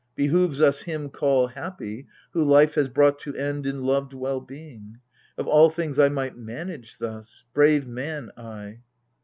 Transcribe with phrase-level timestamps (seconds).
[0.15, 4.97] Behoves us him call happy Who life has brought to end in loved well being.
[5.37, 8.79] If all things I might manage thus— brave man, I